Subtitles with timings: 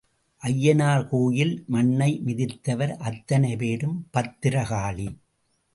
[0.41, 5.07] ஐயனார் கோயில் மண்ணை மிதித்தவர் அத்தனை பேரும் பத்திர காளி.